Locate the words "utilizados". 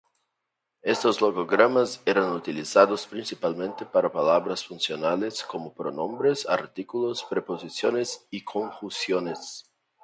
2.31-3.05